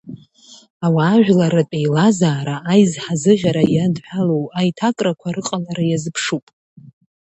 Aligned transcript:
Ауаажәларратә 0.85 1.75
еилазаара 1.77 2.55
аизҳазыӷьара 2.71 3.63
иадҳәалоу 3.75 4.43
аиҭакрақәа 4.59 5.29
рыҟалара 5.35 5.83
иазыԥшуп. 5.87 6.45